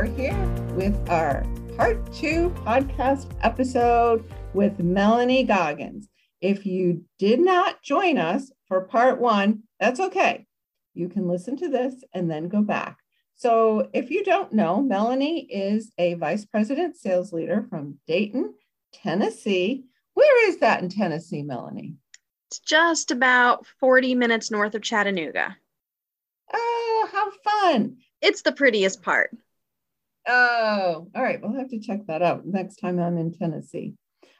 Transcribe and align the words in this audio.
Hello, 0.00 0.08
everyone. 0.08 0.30
Susan 0.30 0.70
Bauer 0.70 0.72
here 0.72 0.74
with 0.76 1.10
our 1.10 1.44
part 1.76 2.12
two 2.12 2.50
podcast 2.64 3.30
episode 3.42 4.24
with 4.54 4.78
Melanie 4.78 5.44
Goggins. 5.44 6.08
If 6.40 6.64
you 6.64 7.04
did 7.18 7.40
not 7.40 7.82
join 7.82 8.16
us 8.16 8.50
for 8.66 8.80
part 8.82 9.20
one, 9.20 9.62
that's 9.78 10.00
okay. 10.00 10.46
You 10.94 11.08
can 11.08 11.28
listen 11.28 11.56
to 11.58 11.68
this 11.68 11.94
and 12.14 12.30
then 12.30 12.48
go 12.48 12.62
back. 12.62 12.98
So, 13.36 13.88
if 13.92 14.10
you 14.10 14.24
don't 14.24 14.52
know, 14.52 14.80
Melanie 14.80 15.40
is 15.40 15.92
a 15.98 16.14
vice 16.14 16.44
president 16.46 16.96
sales 16.96 17.32
leader 17.32 17.66
from 17.68 17.98
Dayton, 18.06 18.54
Tennessee. 18.92 19.84
Where 20.14 20.48
is 20.48 20.58
that 20.58 20.82
in 20.82 20.88
Tennessee, 20.88 21.42
Melanie? 21.42 21.94
It's 22.48 22.58
just 22.58 23.10
about 23.10 23.66
40 23.80 24.14
minutes 24.14 24.50
north 24.50 24.74
of 24.74 24.82
Chattanooga. 24.82 25.56
Oh, 26.52 27.08
how 27.12 27.30
fun! 27.44 27.98
It's 28.20 28.42
the 28.42 28.52
prettiest 28.52 29.02
part. 29.02 29.30
Oh, 30.32 31.08
all 31.12 31.22
right. 31.22 31.40
We'll 31.42 31.58
have 31.58 31.70
to 31.70 31.80
check 31.80 32.06
that 32.06 32.22
out 32.22 32.46
next 32.46 32.76
time 32.76 33.00
I'm 33.00 33.18
in 33.18 33.32
Tennessee. 33.32 33.94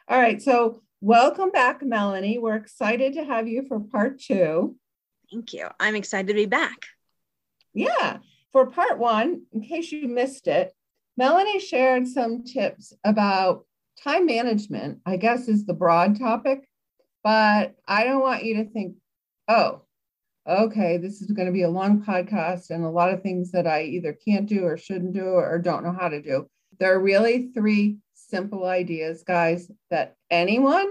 All 0.07 0.21
right. 0.21 0.41
So, 0.41 0.83
welcome 1.01 1.51
back, 1.51 1.83
Melanie. 1.83 2.39
We're 2.39 2.55
excited 2.55 3.15
to 3.15 3.25
have 3.25 3.49
you 3.49 3.65
for 3.67 3.81
part 3.81 4.21
two. 4.21 4.77
Thank 5.33 5.53
you. 5.53 5.67
I'm 5.81 5.97
excited 5.97 6.29
to 6.29 6.35
be 6.35 6.47
back. 6.47 6.79
Yeah. 7.75 8.19
For 8.53 8.71
part 8.71 9.01
one, 9.01 9.43
in 9.53 9.63
case 9.63 9.91
you 9.91 10.07
missed 10.07 10.47
it, 10.47 10.73
Melanie 11.17 11.59
shared 11.59 12.07
some 12.07 12.45
tips 12.45 12.93
about 13.05 13.67
time 14.03 14.27
management, 14.27 15.01
I 15.05 15.17
guess 15.17 15.49
is 15.49 15.67
the 15.67 15.75
broad 15.75 16.21
topic, 16.21 16.69
but 17.25 17.75
I 17.87 18.05
don't 18.05 18.23
want 18.23 18.45
you 18.45 18.59
to 18.59 18.71
think, 18.71 18.95
oh, 19.49 19.83
okay, 20.51 20.97
this 20.97 21.23
is 21.23 21.31
going 21.31 21.47
to 21.47 21.53
be 21.53 21.63
a 21.63 21.71
long 21.71 22.03
podcast 22.05 22.71
and 22.71 22.85
a 22.85 22.91
lot 22.91 23.13
of 23.15 23.23
things 23.23 23.53
that 23.53 23.67
I 23.67 23.83
either 23.83 24.13
can't 24.13 24.47
do 24.47 24.65
or 24.65 24.77
shouldn't 24.77 25.15
do 25.15 25.25
or 25.25 25.59
don't 25.59 25.85
know 25.85 25.97
how 25.99 26.09
to 26.09 26.21
do. 26.21 26.47
There 26.79 26.93
are 26.95 27.01
really 27.01 27.51
three 27.55 27.99
simple 28.15 28.67
ideas, 28.67 29.23
guys, 29.23 29.71
that 29.91 30.17
anyone 30.31 30.89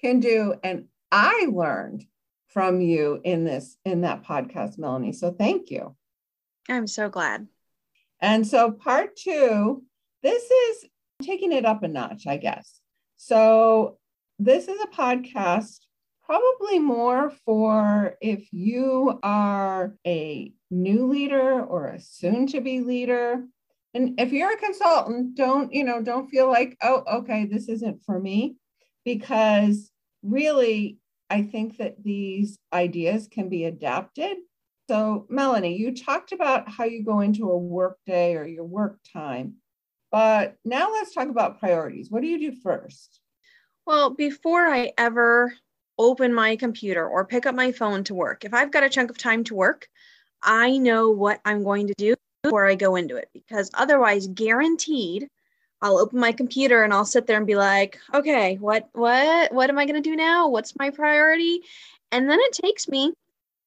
can 0.00 0.20
do. 0.20 0.54
And 0.62 0.86
I 1.10 1.48
learned 1.52 2.04
from 2.48 2.80
you 2.80 3.20
in 3.24 3.44
this, 3.44 3.76
in 3.84 4.02
that 4.02 4.24
podcast, 4.24 4.78
Melanie. 4.78 5.12
So 5.12 5.32
thank 5.32 5.70
you. 5.70 5.96
I'm 6.68 6.86
so 6.86 7.08
glad. 7.08 7.48
And 8.20 8.46
so 8.46 8.70
part 8.70 9.16
two, 9.16 9.82
this 10.22 10.44
is 10.44 10.84
taking 11.22 11.52
it 11.52 11.64
up 11.64 11.82
a 11.82 11.88
notch, 11.88 12.26
I 12.26 12.36
guess. 12.36 12.80
So 13.16 13.98
this 14.38 14.68
is 14.68 14.80
a 14.80 14.96
podcast 14.96 15.80
probably 16.32 16.78
more 16.78 17.30
for 17.44 18.16
if 18.22 18.50
you 18.54 19.18
are 19.22 19.94
a 20.06 20.50
new 20.70 21.06
leader 21.06 21.62
or 21.62 21.88
a 21.88 22.00
soon 22.00 22.46
to 22.46 22.62
be 22.62 22.80
leader. 22.80 23.44
And 23.92 24.18
if 24.18 24.32
you're 24.32 24.54
a 24.54 24.56
consultant 24.56 25.34
don't 25.34 25.74
you 25.74 25.84
know 25.84 26.00
don't 26.00 26.30
feel 26.30 26.48
like 26.48 26.78
oh 26.80 27.02
okay 27.18 27.44
this 27.44 27.68
isn't 27.68 28.02
for 28.06 28.18
me 28.18 28.56
because 29.04 29.90
really 30.22 30.96
i 31.28 31.42
think 31.42 31.76
that 31.76 32.02
these 32.02 32.58
ideas 32.72 33.28
can 33.30 33.50
be 33.50 33.66
adapted. 33.66 34.38
So 34.88 35.26
melanie 35.28 35.76
you 35.76 35.94
talked 35.94 36.32
about 36.32 36.66
how 36.66 36.84
you 36.84 37.04
go 37.04 37.20
into 37.20 37.50
a 37.50 37.58
work 37.58 37.98
day 38.06 38.36
or 38.36 38.46
your 38.46 38.64
work 38.64 39.00
time 39.12 39.56
but 40.10 40.56
now 40.64 40.92
let's 40.92 41.12
talk 41.12 41.28
about 41.28 41.60
priorities. 41.60 42.10
What 42.10 42.22
do 42.22 42.28
you 42.28 42.38
do 42.38 42.56
first? 42.62 43.20
Well 43.84 44.08
before 44.08 44.66
i 44.66 44.92
ever 44.96 45.52
open 46.02 46.34
my 46.34 46.56
computer 46.56 47.06
or 47.06 47.24
pick 47.24 47.46
up 47.46 47.54
my 47.54 47.72
phone 47.72 48.04
to 48.04 48.14
work, 48.14 48.44
if 48.44 48.54
I've 48.54 48.72
got 48.72 48.84
a 48.84 48.90
chunk 48.90 49.10
of 49.10 49.18
time 49.18 49.44
to 49.44 49.54
work, 49.54 49.88
I 50.42 50.76
know 50.78 51.10
what 51.10 51.40
I'm 51.44 51.62
going 51.62 51.86
to 51.88 51.94
do 51.96 52.14
before 52.42 52.66
I 52.66 52.74
go 52.74 52.96
into 52.96 53.16
it 53.16 53.28
because 53.32 53.70
otherwise, 53.74 54.26
guaranteed, 54.26 55.28
I'll 55.80 55.98
open 55.98 56.18
my 56.20 56.32
computer 56.32 56.82
and 56.82 56.92
I'll 56.92 57.04
sit 57.04 57.26
there 57.26 57.36
and 57.36 57.46
be 57.46 57.56
like, 57.56 57.98
okay, 58.14 58.56
what 58.56 58.88
what 58.92 59.52
what 59.52 59.70
am 59.70 59.78
I 59.78 59.86
going 59.86 60.02
to 60.02 60.10
do 60.10 60.16
now? 60.16 60.48
What's 60.48 60.76
my 60.78 60.90
priority? 60.90 61.60
And 62.10 62.28
then 62.28 62.38
it 62.40 62.52
takes 62.52 62.88
me 62.88 63.12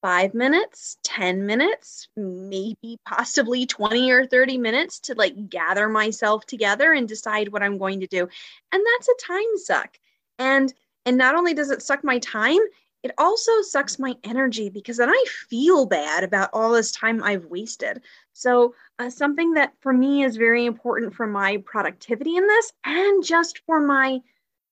5 0.02 0.34
minutes, 0.34 0.98
10 1.04 1.46
minutes, 1.46 2.08
maybe 2.16 3.00
possibly 3.06 3.66
20 3.66 4.12
or 4.12 4.26
30 4.26 4.58
minutes 4.60 5.00
to 5.00 5.16
like 5.16 5.50
gather 5.50 5.90
myself 5.90 6.46
together 6.46 6.94
and 6.94 7.08
decide 7.08 7.52
what 7.52 7.64
I'm 7.64 7.78
going 7.78 8.02
to 8.02 8.08
do. 8.08 8.28
And 8.72 8.84
that's 8.86 9.10
a 9.10 9.26
time 9.26 9.58
suck. 9.58 9.98
And 10.38 10.74
and 11.06 11.18
not 11.18 11.36
only 11.36 11.54
does 11.54 11.70
it 11.72 11.82
suck 11.82 12.04
my 12.04 12.20
time, 12.20 12.60
it 13.04 13.12
also 13.20 13.62
sucks 13.62 14.00
my 14.00 14.16
energy 14.24 14.70
because 14.70 14.98
then 14.98 15.10
I 15.10 15.26
feel 15.48 15.86
bad 15.86 16.24
about 16.24 16.50
all 16.54 16.72
this 16.72 16.92
time 16.92 17.22
I've 17.22 17.46
wasted. 17.46 18.02
So, 18.34 18.74
uh, 18.98 19.12
something 19.12 19.54
that 19.54 19.74
for 19.82 19.94
me 19.94 20.24
is 20.24 20.38
very 20.38 20.66
important 20.66 21.14
for 21.14 21.28
my 21.28 21.58
productivity 21.58 22.36
in 22.36 22.48
this 22.48 22.74
and 22.84 23.24
just 23.24 23.60
for 23.68 23.80
my 23.80 24.22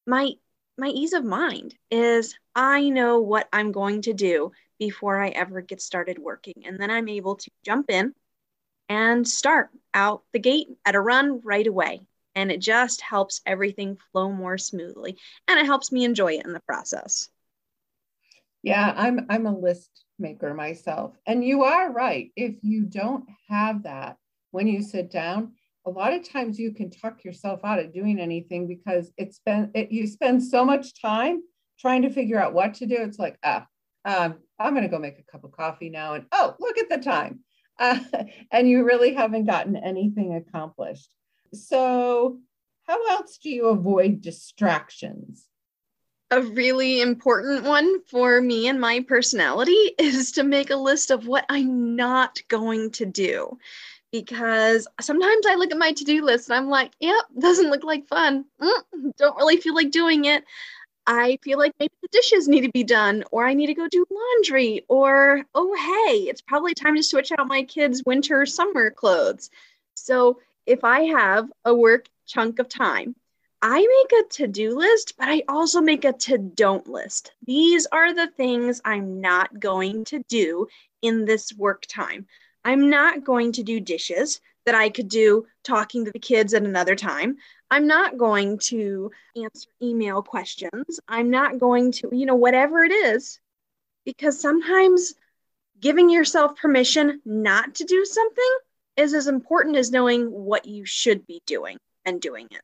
my 0.07 0.31
my 0.77 0.87
ease 0.87 1.13
of 1.13 1.23
mind 1.23 1.75
is 1.91 2.35
I 2.55 2.89
know 2.89 3.19
what 3.19 3.47
I'm 3.53 3.71
going 3.71 4.01
to 4.03 4.13
do 4.13 4.51
before 4.79 5.21
I 5.21 5.29
ever 5.29 5.61
get 5.61 5.81
started 5.81 6.17
working 6.17 6.63
and 6.65 6.79
then 6.79 6.89
I'm 6.89 7.09
able 7.09 7.35
to 7.35 7.51
jump 7.63 7.91
in 7.91 8.15
and 8.89 9.27
start 9.27 9.69
out 9.93 10.23
the 10.33 10.39
gate 10.39 10.67
at 10.85 10.95
a 10.95 11.01
run 11.01 11.41
right 11.43 11.67
away 11.67 12.07
and 12.35 12.51
it 12.51 12.59
just 12.59 13.01
helps 13.01 13.41
everything 13.45 13.97
flow 14.11 14.31
more 14.31 14.57
smoothly 14.57 15.17
and 15.47 15.59
it 15.59 15.65
helps 15.65 15.91
me 15.91 16.03
enjoy 16.03 16.33
it 16.33 16.45
in 16.45 16.53
the 16.53 16.61
process. 16.61 17.29
Yeah 18.61 18.93
i'm 18.95 19.25
i'm 19.29 19.45
a 19.45 19.57
list 19.57 20.03
maker 20.19 20.53
myself. 20.53 21.15
And 21.25 21.43
you 21.43 21.63
are 21.63 21.91
right. 21.91 22.31
If 22.35 22.55
you 22.61 22.83
don't 22.83 23.25
have 23.49 23.83
that 23.83 24.17
when 24.51 24.67
you 24.67 24.81
sit 24.81 25.11
down 25.11 25.53
a 25.85 25.89
lot 25.89 26.13
of 26.13 26.27
times 26.27 26.57
you 26.57 26.71
can 26.73 26.89
talk 26.89 27.23
yourself 27.23 27.59
out 27.63 27.79
of 27.79 27.93
doing 27.93 28.19
anything 28.19 28.67
because 28.67 29.11
it's 29.17 29.39
been 29.45 29.71
it, 29.73 29.91
you 29.91 30.07
spend 30.07 30.41
so 30.43 30.63
much 30.63 30.99
time 31.01 31.41
trying 31.79 32.03
to 32.03 32.09
figure 32.09 32.39
out 32.41 32.53
what 32.53 32.75
to 32.75 32.85
do. 32.85 32.95
It's 32.99 33.19
like 33.19 33.37
ah 33.43 33.67
um, 34.05 34.35
i'm 34.59 34.73
going 34.73 34.83
to 34.83 34.89
go 34.89 34.99
make 34.99 35.19
a 35.19 35.31
cup 35.31 35.43
of 35.43 35.51
coffee 35.51 35.89
now 35.89 36.13
and 36.13 36.25
oh 36.31 36.55
look 36.59 36.77
at 36.77 36.89
the 36.89 36.97
time. 36.97 37.39
Uh, 37.79 37.99
and 38.51 38.69
you 38.69 38.83
really 38.83 39.13
haven't 39.13 39.45
gotten 39.45 39.75
anything 39.75 40.35
accomplished 40.35 41.09
so, 41.53 42.39
how 42.83 43.07
else 43.09 43.37
do 43.37 43.49
you 43.49 43.67
avoid 43.67 44.21
distractions? 44.21 45.47
A 46.31 46.41
really 46.41 47.01
important 47.01 47.63
one 47.63 48.01
for 48.05 48.41
me 48.41 48.67
and 48.67 48.81
my 48.81 49.01
personality 49.07 49.71
is 49.99 50.31
to 50.33 50.43
make 50.43 50.69
a 50.69 50.75
list 50.75 51.11
of 51.11 51.27
what 51.27 51.45
I'm 51.49 51.95
not 51.95 52.41
going 52.47 52.91
to 52.91 53.05
do. 53.05 53.57
Because 54.11 54.87
sometimes 55.01 55.45
I 55.47 55.55
look 55.55 55.71
at 55.71 55.77
my 55.77 55.91
to 55.91 56.03
do 56.03 56.23
list 56.23 56.49
and 56.49 56.57
I'm 56.57 56.69
like, 56.69 56.91
yep, 56.99 57.25
doesn't 57.39 57.71
look 57.71 57.83
like 57.83 58.07
fun. 58.07 58.45
Mm, 58.61 59.15
don't 59.17 59.37
really 59.37 59.57
feel 59.57 59.73
like 59.73 59.89
doing 59.89 60.25
it. 60.25 60.43
I 61.07 61.37
feel 61.43 61.57
like 61.57 61.73
maybe 61.79 61.93
the 62.01 62.07
dishes 62.11 62.47
need 62.47 62.61
to 62.61 62.71
be 62.71 62.83
done, 62.83 63.23
or 63.31 63.45
I 63.45 63.53
need 63.53 63.67
to 63.67 63.73
go 63.73 63.87
do 63.89 64.05
laundry, 64.09 64.85
or 64.87 65.43
oh, 65.53 65.73
hey, 65.75 66.29
it's 66.29 66.41
probably 66.41 66.73
time 66.73 66.95
to 66.95 67.03
switch 67.03 67.31
out 67.31 67.47
my 67.47 67.63
kids' 67.63 68.03
winter 68.05 68.45
summer 68.45 68.89
clothes. 68.89 69.49
So 69.95 70.39
if 70.65 70.83
I 70.83 71.01
have 71.01 71.49
a 71.65 71.73
work 71.73 72.07
chunk 72.25 72.59
of 72.59 72.69
time, 72.69 73.15
I 73.61 73.79
make 73.79 74.25
a 74.25 74.29
to 74.35 74.47
do 74.47 74.77
list, 74.77 75.13
but 75.17 75.29
I 75.29 75.43
also 75.47 75.79
make 75.79 76.03
a 76.03 76.11
to 76.11 76.37
don't 76.37 76.87
list. 76.87 77.31
These 77.45 77.85
are 77.87 78.13
the 78.13 78.27
things 78.27 78.81
I'm 78.83 79.21
not 79.21 79.59
going 79.59 80.03
to 80.05 80.21
do 80.27 80.67
in 81.01 81.25
this 81.25 81.53
work 81.53 81.85
time. 81.87 82.27
I'm 82.65 82.89
not 82.89 83.23
going 83.23 83.53
to 83.53 83.63
do 83.63 83.79
dishes 83.79 84.41
that 84.65 84.75
I 84.75 84.89
could 84.89 85.09
do 85.09 85.45
talking 85.63 86.05
to 86.05 86.11
the 86.11 86.19
kids 86.19 86.53
at 86.53 86.63
another 86.63 86.95
time. 86.95 87.37
I'm 87.71 87.87
not 87.87 88.17
going 88.17 88.59
to 88.59 89.11
answer 89.35 89.69
email 89.81 90.21
questions. 90.21 90.99
I'm 91.07 91.29
not 91.29 91.59
going 91.59 91.91
to, 91.93 92.09
you 92.11 92.25
know, 92.25 92.35
whatever 92.35 92.83
it 92.83 92.91
is, 92.91 93.39
because 94.05 94.39
sometimes 94.39 95.13
giving 95.79 96.09
yourself 96.09 96.55
permission 96.55 97.21
not 97.25 97.75
to 97.75 97.83
do 97.83 98.05
something 98.05 98.57
is 98.95 99.13
as 99.13 99.27
important 99.27 99.75
as 99.75 99.91
knowing 99.91 100.27
what 100.27 100.65
you 100.65 100.85
should 100.85 101.25
be 101.25 101.41
doing 101.45 101.77
and 102.05 102.21
doing 102.21 102.47
it. 102.51 102.61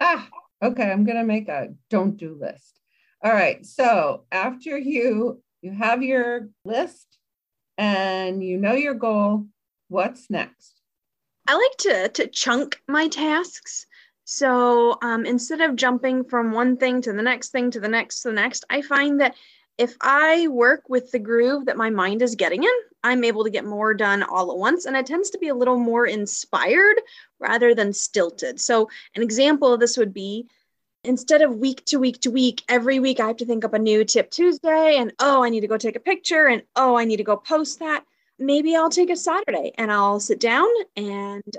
Ah, 0.00 0.28
okay. 0.62 0.90
I'm 0.90 1.04
going 1.04 1.18
to 1.18 1.24
make 1.24 1.48
a 1.48 1.74
don't 1.90 2.16
do 2.16 2.36
list. 2.40 2.80
All 3.22 3.32
right. 3.32 3.64
So 3.64 4.24
after 4.32 4.76
you 4.76 5.42
you 5.60 5.72
have 5.72 6.02
your 6.02 6.48
list 6.64 7.06
and 7.78 8.42
you 8.42 8.58
know 8.58 8.74
your 8.74 8.94
goal, 8.94 9.46
what's 9.88 10.28
next? 10.28 10.80
I 11.46 11.54
like 11.54 11.76
to 11.78 12.08
to 12.22 12.26
chunk 12.28 12.80
my 12.88 13.08
tasks. 13.08 13.86
So 14.24 14.98
um, 15.02 15.26
instead 15.26 15.60
of 15.60 15.76
jumping 15.76 16.24
from 16.24 16.52
one 16.52 16.76
thing 16.76 17.02
to 17.02 17.12
the 17.12 17.22
next 17.22 17.50
thing 17.50 17.70
to 17.72 17.80
the 17.80 17.88
next 17.88 18.22
to 18.22 18.28
the 18.28 18.34
next, 18.34 18.64
I 18.70 18.82
find 18.82 19.20
that 19.20 19.34
if 19.78 19.96
I 20.00 20.48
work 20.48 20.84
with 20.88 21.10
the 21.10 21.18
groove 21.18 21.66
that 21.66 21.76
my 21.76 21.90
mind 21.90 22.22
is 22.22 22.34
getting 22.34 22.62
in, 22.62 22.70
I'm 23.02 23.24
able 23.24 23.44
to 23.44 23.50
get 23.50 23.64
more 23.64 23.94
done 23.94 24.22
all 24.22 24.50
at 24.52 24.58
once. 24.58 24.84
And 24.84 24.96
it 24.96 25.06
tends 25.06 25.30
to 25.30 25.38
be 25.38 25.48
a 25.48 25.54
little 25.54 25.78
more 25.78 26.06
inspired 26.06 27.00
rather 27.40 27.74
than 27.74 27.92
stilted. 27.92 28.60
So, 28.60 28.88
an 29.16 29.22
example 29.22 29.72
of 29.72 29.80
this 29.80 29.96
would 29.96 30.14
be 30.14 30.46
instead 31.04 31.42
of 31.42 31.56
week 31.56 31.84
to 31.86 31.98
week 31.98 32.20
to 32.20 32.30
week, 32.30 32.62
every 32.68 33.00
week 33.00 33.18
I 33.18 33.26
have 33.26 33.38
to 33.38 33.46
think 33.46 33.64
up 33.64 33.74
a 33.74 33.78
new 33.78 34.04
tip 34.04 34.30
Tuesday 34.30 34.96
and 34.96 35.12
oh, 35.18 35.42
I 35.42 35.48
need 35.48 35.60
to 35.60 35.66
go 35.66 35.76
take 35.76 35.96
a 35.96 36.00
picture 36.00 36.46
and 36.46 36.62
oh, 36.76 36.96
I 36.96 37.04
need 37.04 37.16
to 37.16 37.24
go 37.24 37.36
post 37.36 37.80
that. 37.80 38.04
maybe 38.38 38.76
I'll 38.76 38.90
take 38.90 39.10
a 39.10 39.16
Saturday 39.16 39.72
and 39.78 39.90
I'll 39.90 40.20
sit 40.20 40.40
down 40.40 40.68
and 40.96 41.56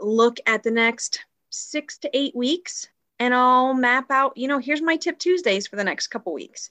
look 0.00 0.38
at 0.46 0.62
the 0.62 0.70
next 0.70 1.20
six 1.50 1.98
to 1.98 2.10
eight 2.16 2.34
weeks 2.34 2.88
and 3.18 3.34
I'll 3.34 3.74
map 3.74 4.10
out, 4.10 4.36
you 4.36 4.48
know, 4.48 4.58
here's 4.58 4.82
my 4.82 4.96
tip 4.96 5.18
Tuesdays 5.18 5.66
for 5.66 5.76
the 5.76 5.84
next 5.84 6.08
couple 6.08 6.32
weeks. 6.32 6.70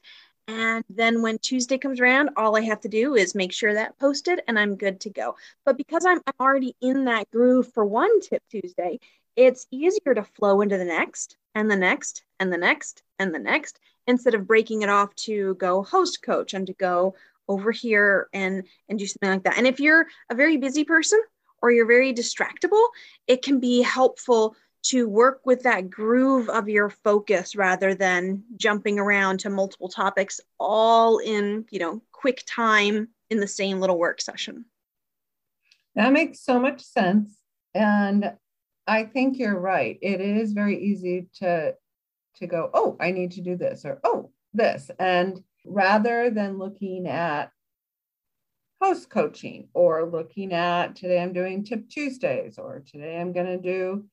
And 0.50 0.84
then 0.90 1.22
when 1.22 1.38
Tuesday 1.38 1.78
comes 1.78 2.00
around, 2.00 2.32
all 2.36 2.58
I 2.58 2.62
have 2.62 2.82
to 2.82 2.90
do 2.90 3.14
is 3.14 3.36
make 3.36 3.54
sure 3.54 3.76
that 3.76 4.00
posted 4.00 4.42
and 4.48 4.58
I'm 4.58 4.76
good 4.76 5.00
to 5.02 5.12
go. 5.12 5.36
But 5.64 5.78
because 5.78 6.08
I'm, 6.08 6.22
I'm 6.26 6.34
already 6.40 6.76
in 6.82 7.06
that 7.06 7.30
groove 7.30 7.72
for 7.72 7.86
one 7.86 8.20
tip 8.20 8.42
Tuesday, 8.50 9.00
it's 9.36 9.68
easier 9.70 10.16
to 10.16 10.24
flow 10.24 10.62
into 10.62 10.78
the 10.78 10.86
next 10.86 11.38
and 11.54 11.70
the 11.70 11.76
next 11.76 12.24
and 12.40 12.52
the 12.52 12.58
next 12.58 13.04
and 13.20 13.34
the 13.34 13.40
next 13.40 13.80
instead 14.08 14.34
of 14.34 14.48
breaking 14.48 14.82
it 14.82 14.90
off 14.90 15.14
to 15.18 15.54
go 15.56 15.84
host 15.84 16.24
coach 16.24 16.56
and 16.56 16.66
to 16.66 16.74
go 16.74 17.14
over 17.48 17.72
here 17.72 18.28
and 18.34 18.64
and 18.90 18.98
do 18.98 19.06
something 19.06 19.30
like 19.30 19.44
that. 19.44 19.58
And 19.60 19.68
if 19.68 19.80
you're 19.80 20.08
a 20.32 20.36
very 20.36 20.58
busy 20.58 20.84
person 20.84 21.22
or 21.62 21.72
you're 21.72 21.86
very 21.86 22.12
distractible, 22.12 22.88
it 23.28 23.44
can 23.44 23.60
be 23.60 23.84
helpful 23.84 24.56
to 24.82 25.08
work 25.08 25.42
with 25.46 25.64
that 25.64 25.90
groove 25.90 26.50
of 26.50 26.70
your 26.70 26.90
focus 26.90 27.56
rather 27.56 27.94
than 27.94 28.44
jumping 28.56 28.98
around 28.98 29.40
to 29.42 29.50
multiple 29.50 29.90
topics 29.90 30.40
all 30.60 31.18
in, 31.20 31.66
you 31.70 31.80
know, 31.80 32.02
quick 32.12 32.44
time 32.48 33.10
in 33.30 33.40
the 33.40 33.48
same 33.48 33.80
little 33.80 34.00
work 34.00 34.22
session. 34.22 34.66
That 35.96 36.14
makes 36.14 36.42
so 36.42 36.60
much 36.60 36.82
sense. 36.82 37.38
And 37.74 38.34
I 38.88 39.04
think 39.04 39.38
you're 39.38 39.60
right. 39.60 40.00
It 40.02 40.22
is 40.22 40.54
very 40.54 40.82
easy 40.82 41.28
to 41.36 41.76
to 42.36 42.48
go, 42.48 42.70
oh, 42.74 42.96
I 43.02 43.12
need 43.12 43.32
to 43.34 43.42
do 43.42 43.58
this 43.58 43.84
or 43.84 44.00
oh, 44.04 44.32
this. 44.54 44.90
And 44.98 45.44
rather 45.66 46.30
than 46.30 46.58
looking 46.58 47.06
at 47.06 47.52
post 48.82 49.10
coaching 49.10 49.68
or 49.74 50.10
looking 50.10 50.54
at 50.54 50.96
today 50.96 51.22
I'm 51.22 51.34
doing 51.34 51.66
tip 51.66 51.90
Tuesdays 51.90 52.58
or 52.58 52.82
today 52.90 53.20
I'm 53.20 53.34
going 53.34 53.46
to 53.46 53.58
do 53.58 54.06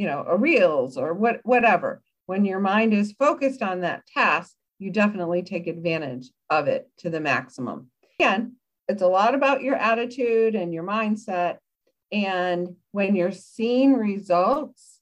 you 0.00 0.06
know, 0.06 0.24
a 0.26 0.34
reels 0.34 0.96
or 0.96 1.12
what 1.12 1.40
whatever. 1.42 2.00
When 2.24 2.46
your 2.46 2.58
mind 2.58 2.94
is 2.94 3.12
focused 3.12 3.60
on 3.60 3.82
that 3.82 4.06
task, 4.06 4.54
you 4.78 4.90
definitely 4.90 5.42
take 5.42 5.66
advantage 5.66 6.30
of 6.48 6.68
it 6.68 6.88
to 7.00 7.10
the 7.10 7.20
maximum. 7.20 7.90
Again, 8.18 8.56
it's 8.88 9.02
a 9.02 9.06
lot 9.06 9.34
about 9.34 9.60
your 9.60 9.74
attitude 9.74 10.54
and 10.54 10.72
your 10.72 10.84
mindset. 10.84 11.58
And 12.10 12.76
when 12.92 13.14
you're 13.14 13.30
seeing 13.30 13.92
results, 13.92 15.00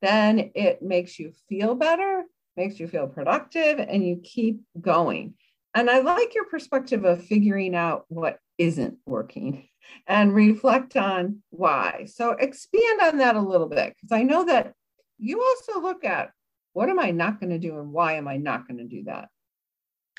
then 0.00 0.52
it 0.54 0.80
makes 0.80 1.18
you 1.18 1.32
feel 1.48 1.74
better, 1.74 2.22
makes 2.56 2.78
you 2.78 2.86
feel 2.86 3.08
productive, 3.08 3.80
and 3.80 4.06
you 4.06 4.20
keep 4.22 4.60
going. 4.80 5.34
And 5.74 5.90
I 5.90 5.98
like 5.98 6.36
your 6.36 6.44
perspective 6.44 7.04
of 7.04 7.24
figuring 7.24 7.74
out 7.74 8.04
what 8.06 8.38
isn't 8.58 8.98
working 9.06 9.66
and 10.06 10.34
reflect 10.34 10.96
on 10.96 11.42
why. 11.50 12.06
So 12.12 12.30
expand 12.32 13.00
on 13.00 13.18
that 13.18 13.36
a 13.36 13.40
little 13.40 13.68
bit 13.68 13.94
because 13.94 14.12
I 14.12 14.22
know 14.22 14.44
that 14.44 14.72
you 15.18 15.42
also 15.42 15.80
look 15.80 16.04
at 16.04 16.32
what 16.72 16.88
am 16.88 16.98
I 16.98 17.10
not 17.10 17.40
going 17.40 17.50
to 17.50 17.58
do 17.58 17.78
and 17.78 17.92
why 17.92 18.14
am 18.14 18.28
I 18.28 18.36
not 18.36 18.68
going 18.68 18.78
to 18.78 18.84
do 18.84 19.04
that? 19.04 19.28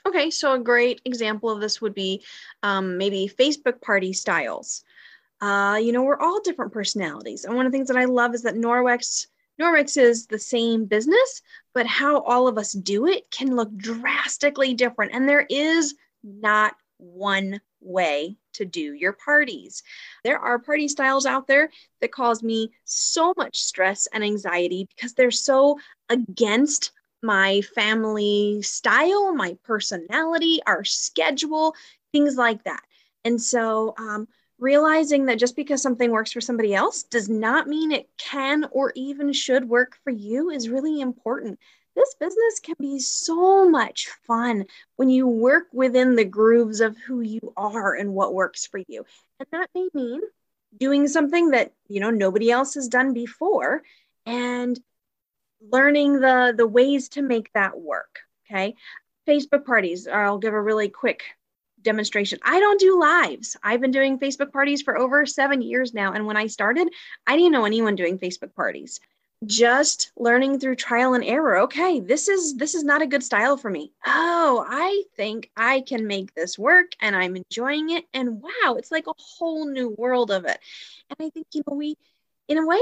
Okay, 0.05 0.29
so 0.29 0.53
a 0.53 0.59
great 0.59 1.01
example 1.05 1.49
of 1.49 1.59
this 1.59 1.81
would 1.81 1.93
be 1.93 2.23
um, 2.63 2.97
maybe 2.97 3.31
Facebook 3.39 3.81
party 3.81 4.13
styles. 4.13 4.83
Uh, 5.41 5.79
you 5.81 5.91
know, 5.91 6.01
we're 6.01 6.19
all 6.19 6.41
different 6.41 6.71
personalities. 6.71 7.45
And 7.45 7.55
one 7.55 7.65
of 7.65 7.71
the 7.71 7.77
things 7.77 7.89
that 7.89 7.97
I 7.97 8.05
love 8.05 8.33
is 8.33 8.43
that 8.43 8.55
Norwex 8.55 9.27
Norwex 9.61 9.97
is 9.97 10.27
the 10.27 10.39
same 10.39 10.85
business, 10.85 11.41
but 11.73 11.87
how 11.87 12.21
all 12.21 12.47
of 12.47 12.57
us 12.57 12.73
do 12.73 13.07
it 13.07 13.29
can 13.31 13.55
look 13.55 13.75
drastically 13.75 14.73
different. 14.73 15.13
And 15.13 15.27
there 15.27 15.47
is 15.49 15.95
not 16.23 16.75
one 16.97 17.59
way 17.87 18.35
to 18.53 18.65
do 18.65 18.93
your 18.93 19.13
parties. 19.13 19.83
There 20.23 20.39
are 20.39 20.59
party 20.59 20.87
styles 20.87 21.25
out 21.25 21.47
there 21.47 21.69
that 22.01 22.11
cause 22.11 22.43
me 22.43 22.71
so 22.85 23.33
much 23.37 23.59
stress 23.59 24.07
and 24.13 24.23
anxiety 24.23 24.87
because 24.95 25.13
they're 25.13 25.31
so 25.31 25.79
against 26.09 26.91
my 27.23 27.61
family 27.61 28.61
style, 28.61 29.33
my 29.33 29.57
personality, 29.63 30.59
our 30.67 30.83
schedule, 30.83 31.73
things 32.11 32.35
like 32.35 32.63
that. 32.65 32.81
And 33.25 33.41
so, 33.41 33.93
um, 33.97 34.27
realizing 34.59 35.25
that 35.25 35.39
just 35.39 35.55
because 35.55 35.81
something 35.81 36.11
works 36.11 36.31
for 36.31 36.41
somebody 36.41 36.73
else 36.73 37.03
does 37.03 37.29
not 37.29 37.67
mean 37.67 37.91
it 37.91 38.09
can 38.17 38.65
or 38.71 38.91
even 38.95 39.31
should 39.31 39.69
work 39.69 39.97
for 40.03 40.09
you 40.09 40.49
is 40.49 40.69
really 40.69 40.99
important 40.99 41.59
this 41.97 42.15
business 42.19 42.59
can 42.61 42.75
be 42.79 42.99
so 42.99 43.67
much 43.67 44.07
fun 44.27 44.65
when 44.97 45.09
you 45.09 45.27
work 45.27 45.65
within 45.73 46.15
the 46.15 46.23
grooves 46.23 46.79
of 46.79 46.95
who 46.95 47.21
you 47.21 47.53
are 47.57 47.95
and 47.95 48.13
what 48.13 48.35
works 48.35 48.67
for 48.67 48.79
you. 48.87 49.03
And 49.39 49.47
that 49.51 49.69
may 49.73 49.89
mean 49.93 50.21
doing 50.77 51.07
something 51.07 51.49
that, 51.49 51.73
you 51.87 51.99
know, 51.99 52.11
nobody 52.11 52.51
else 52.51 52.75
has 52.75 52.87
done 52.87 53.13
before 53.13 53.81
and 54.27 54.79
learning 55.71 56.19
the 56.19 56.53
the 56.55 56.67
ways 56.67 57.09
to 57.09 57.23
make 57.23 57.51
that 57.53 57.79
work, 57.79 58.19
okay? 58.45 58.75
Facebook 59.27 59.65
parties, 59.65 60.07
I'll 60.07 60.37
give 60.37 60.53
a 60.53 60.61
really 60.61 60.89
quick 60.89 61.23
demonstration. 61.81 62.37
I 62.43 62.59
don't 62.59 62.79
do 62.79 62.99
lives. 62.99 63.57
I've 63.63 63.81
been 63.81 63.91
doing 63.91 64.19
Facebook 64.19 64.51
parties 64.51 64.83
for 64.83 64.97
over 64.97 65.25
7 65.25 65.61
years 65.63 65.95
now 65.95 66.13
and 66.13 66.27
when 66.27 66.37
I 66.37 66.45
started, 66.47 66.89
I 67.25 67.35
didn't 67.35 67.53
know 67.53 67.65
anyone 67.65 67.95
doing 67.95 68.19
Facebook 68.19 68.53
parties 68.53 68.99
just 69.45 70.11
learning 70.17 70.59
through 70.59 70.75
trial 70.75 71.13
and 71.13 71.23
error. 71.23 71.59
Okay 71.59 71.99
this 71.99 72.27
is 72.27 72.55
this 72.55 72.75
is 72.75 72.83
not 72.83 73.01
a 73.01 73.07
good 73.07 73.23
style 73.23 73.57
for 73.57 73.69
me. 73.69 73.91
Oh 74.05 74.65
i 74.67 75.03
think 75.15 75.51
i 75.55 75.81
can 75.81 76.07
make 76.07 76.33
this 76.33 76.57
work 76.57 76.91
and 77.01 77.15
i'm 77.15 77.35
enjoying 77.35 77.91
it. 77.91 78.05
And 78.13 78.41
wow 78.41 78.75
it's 78.77 78.91
like 78.91 79.07
a 79.07 79.13
whole 79.17 79.67
new 79.67 79.89
world 79.89 80.31
of 80.31 80.45
it. 80.45 80.59
And 81.09 81.27
i 81.27 81.29
think 81.29 81.47
you 81.53 81.63
know 81.67 81.75
we 81.75 81.95
in 82.47 82.57
a 82.57 82.65
way 82.65 82.81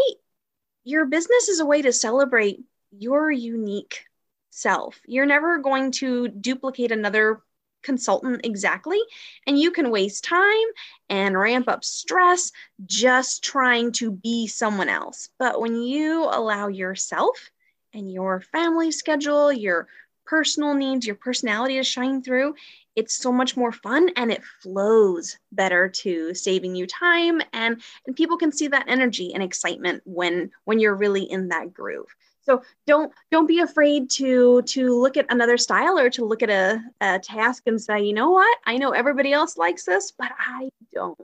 your 0.85 1.05
business 1.05 1.49
is 1.49 1.59
a 1.59 1.65
way 1.65 1.81
to 1.81 1.91
celebrate 1.91 2.63
your 2.91 3.31
unique 3.31 4.05
self. 4.51 5.01
You're 5.05 5.25
never 5.25 5.57
going 5.57 5.91
to 5.93 6.29
duplicate 6.29 6.91
another 6.91 7.41
consultant 7.85 8.41
exactly. 8.45 8.99
And 9.47 9.57
you 9.57 9.71
can 9.71 9.91
waste 9.91 10.25
time 10.25 10.67
and 11.09 11.39
ramp 11.39 11.69
up 11.69 11.85
stress 11.85 12.51
just 12.85 13.43
trying 13.43 13.93
to 13.93 14.11
be 14.11 14.47
someone 14.47 14.89
else. 14.89 15.29
But 15.39 15.61
when 15.61 15.81
you 15.81 16.23
allow 16.23 16.67
yourself 16.67 17.51
and 17.93 18.11
your 18.11 18.41
family 18.41 18.91
schedule, 18.91 19.53
your 19.53 19.87
personal 20.25 20.73
needs, 20.73 21.05
your 21.05 21.15
personality 21.15 21.75
to 21.77 21.83
shine 21.83 22.21
through, 22.21 22.55
it's 22.95 23.15
so 23.15 23.31
much 23.31 23.57
more 23.57 23.71
fun 23.71 24.09
and 24.15 24.31
it 24.31 24.43
flows 24.61 25.37
better 25.51 25.89
to 25.89 26.33
saving 26.33 26.75
you 26.75 26.87
time 26.87 27.41
and 27.53 27.81
and 28.05 28.15
people 28.15 28.37
can 28.37 28.51
see 28.51 28.67
that 28.67 28.85
energy 28.87 29.33
and 29.33 29.43
excitement 29.43 30.01
when 30.05 30.51
when 30.63 30.79
you're 30.79 30.95
really 30.95 31.23
in 31.23 31.49
that 31.49 31.73
groove. 31.73 32.07
So 32.41 32.61
don't 32.85 33.11
don't 33.31 33.47
be 33.47 33.59
afraid 33.59 34.09
to 34.11 34.61
to 34.61 34.99
look 34.99 35.17
at 35.17 35.31
another 35.31 35.57
style 35.57 35.99
or 35.99 36.09
to 36.11 36.25
look 36.25 36.43
at 36.43 36.49
a, 36.49 36.81
a 37.01 37.19
task 37.19 37.63
and 37.65 37.81
say 37.81 38.03
you 38.03 38.13
know 38.13 38.31
what? 38.31 38.57
I 38.65 38.77
know 38.77 38.91
everybody 38.91 39.33
else 39.33 39.57
likes 39.57 39.85
this 39.85 40.11
but 40.17 40.31
i 40.39 40.69
don't. 40.93 41.19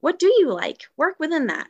What 0.00 0.18
do 0.18 0.26
you 0.26 0.52
like? 0.52 0.84
Work 0.96 1.16
within 1.18 1.48
that. 1.48 1.68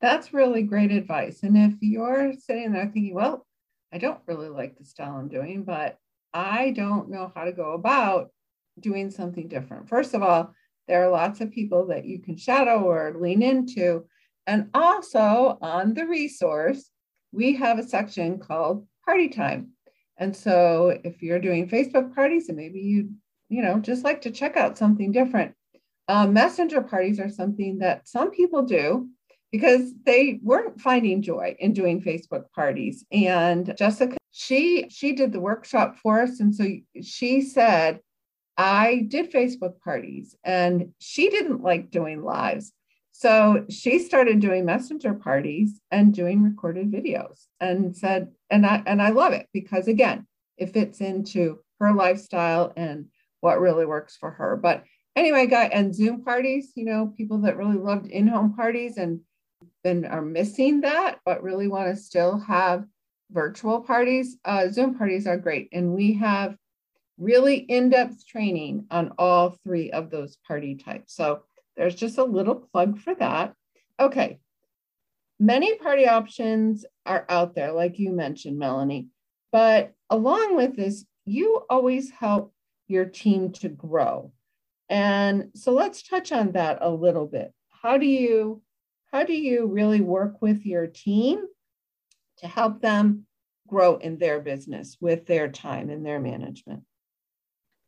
That's 0.00 0.32
really 0.32 0.62
great 0.62 0.92
advice. 0.92 1.42
And 1.42 1.56
if 1.56 1.74
you're 1.80 2.34
sitting 2.34 2.72
there 2.72 2.90
thinking 2.92 3.14
well 3.14 3.46
i 3.92 3.98
don't 3.98 4.20
really 4.26 4.48
like 4.48 4.76
the 4.76 4.84
style 4.84 5.16
i'm 5.16 5.28
doing 5.28 5.62
but 5.62 5.98
i 6.36 6.70
don't 6.70 7.10
know 7.10 7.32
how 7.34 7.44
to 7.44 7.52
go 7.52 7.72
about 7.72 8.28
doing 8.78 9.10
something 9.10 9.48
different 9.48 9.88
first 9.88 10.14
of 10.14 10.22
all 10.22 10.52
there 10.88 11.02
are 11.02 11.10
lots 11.10 11.40
of 11.40 11.50
people 11.50 11.86
that 11.86 12.04
you 12.04 12.20
can 12.20 12.36
shadow 12.36 12.82
or 12.82 13.16
lean 13.18 13.42
into 13.42 14.04
and 14.46 14.68
also 14.74 15.58
on 15.60 15.94
the 15.94 16.06
resource 16.06 16.90
we 17.32 17.54
have 17.54 17.78
a 17.78 17.82
section 17.82 18.38
called 18.38 18.86
party 19.04 19.28
time. 19.28 19.68
And 20.18 20.34
so 20.34 20.98
if 21.04 21.22
you're 21.22 21.38
doing 21.38 21.68
Facebook 21.68 22.14
parties 22.14 22.48
and 22.48 22.56
maybe 22.56 22.80
you, 22.80 23.10
you 23.48 23.62
know, 23.62 23.78
just 23.78 24.04
like 24.04 24.22
to 24.22 24.30
check 24.30 24.56
out 24.56 24.78
something 24.78 25.12
different, 25.12 25.54
uh, 26.08 26.26
messenger 26.26 26.80
parties 26.80 27.20
are 27.20 27.28
something 27.28 27.78
that 27.78 28.08
some 28.08 28.30
people 28.30 28.62
do 28.62 29.08
because 29.52 29.92
they 30.04 30.40
weren't 30.42 30.80
finding 30.80 31.22
joy 31.22 31.54
in 31.58 31.72
doing 31.72 32.02
Facebook 32.02 32.50
parties. 32.54 33.04
And 33.12 33.74
Jessica, 33.76 34.16
she 34.38 34.86
she 34.90 35.12
did 35.12 35.32
the 35.32 35.40
workshop 35.40 35.96
for 35.96 36.20
us, 36.20 36.40
and 36.40 36.54
so 36.54 36.66
she 37.02 37.40
said, 37.40 38.00
I 38.58 39.06
did 39.08 39.32
Facebook 39.32 39.80
parties, 39.80 40.36
and 40.44 40.92
she 40.98 41.30
didn't 41.30 41.62
like 41.62 41.90
doing 41.90 42.22
lives. 42.22 42.72
So 43.12 43.64
she 43.70 43.98
started 43.98 44.40
doing 44.40 44.66
messenger 44.66 45.14
parties 45.14 45.80
and 45.90 46.12
doing 46.12 46.42
recorded 46.42 46.92
videos 46.92 47.46
and 47.60 47.96
said, 47.96 48.28
and 48.50 48.66
I 48.66 48.82
and 48.86 49.00
I 49.00 49.08
love 49.08 49.32
it 49.32 49.46
because 49.54 49.88
again, 49.88 50.26
it 50.58 50.74
fits 50.74 51.00
into 51.00 51.60
her 51.80 51.94
lifestyle 51.94 52.74
and 52.76 53.06
what 53.40 53.58
really 53.58 53.86
works 53.86 54.18
for 54.18 54.32
her. 54.32 54.54
But 54.56 54.84
anyway, 55.16 55.46
guy 55.46 55.64
and 55.72 55.94
Zoom 55.94 56.22
parties, 56.22 56.72
you 56.74 56.84
know, 56.84 57.14
people 57.16 57.38
that 57.38 57.56
really 57.56 57.78
loved 57.78 58.08
in-home 58.08 58.54
parties 58.54 58.98
and 58.98 59.20
then 59.82 60.04
are 60.04 60.20
missing 60.20 60.82
that, 60.82 61.20
but 61.24 61.42
really 61.42 61.68
want 61.68 61.88
to 61.88 61.96
still 61.96 62.38
have 62.40 62.84
virtual 63.30 63.80
parties. 63.80 64.36
Uh, 64.44 64.68
Zoom 64.68 64.96
parties 64.96 65.26
are 65.26 65.36
great. 65.36 65.68
And 65.72 65.92
we 65.92 66.14
have 66.14 66.56
really 67.18 67.56
in-depth 67.56 68.26
training 68.26 68.86
on 68.90 69.12
all 69.18 69.50
three 69.64 69.90
of 69.90 70.10
those 70.10 70.36
party 70.46 70.76
types. 70.76 71.14
So 71.14 71.42
there's 71.76 71.94
just 71.94 72.18
a 72.18 72.24
little 72.24 72.54
plug 72.54 72.98
for 72.98 73.14
that. 73.16 73.54
Okay. 73.98 74.38
Many 75.38 75.76
party 75.76 76.06
options 76.06 76.84
are 77.04 77.26
out 77.28 77.54
there, 77.54 77.72
like 77.72 77.98
you 77.98 78.10
mentioned, 78.10 78.58
Melanie. 78.58 79.08
But 79.52 79.92
along 80.08 80.56
with 80.56 80.76
this, 80.76 81.04
you 81.24 81.62
always 81.68 82.10
help 82.10 82.54
your 82.88 83.04
team 83.04 83.52
to 83.52 83.68
grow. 83.68 84.32
And 84.88 85.50
so 85.54 85.72
let's 85.72 86.02
touch 86.02 86.32
on 86.32 86.52
that 86.52 86.78
a 86.80 86.90
little 86.90 87.26
bit. 87.26 87.52
How 87.82 87.98
do 87.98 88.06
you 88.06 88.62
how 89.12 89.24
do 89.24 89.34
you 89.34 89.66
really 89.66 90.00
work 90.00 90.42
with 90.42 90.66
your 90.66 90.86
team 90.86 91.46
to 92.38 92.46
help 92.46 92.80
them 92.80 93.26
grow 93.66 93.96
in 93.96 94.18
their 94.18 94.40
business 94.40 94.96
with 95.00 95.26
their 95.26 95.48
time 95.48 95.90
and 95.90 96.04
their 96.04 96.20
management? 96.20 96.82